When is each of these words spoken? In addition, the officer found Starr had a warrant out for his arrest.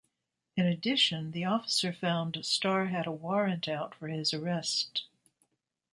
In 0.57 0.65
addition, 0.65 1.29
the 1.29 1.45
officer 1.45 1.93
found 1.93 2.43
Starr 2.43 2.87
had 2.87 3.05
a 3.05 3.11
warrant 3.11 3.67
out 3.67 3.93
for 3.93 4.07
his 4.07 4.33
arrest. 4.33 5.03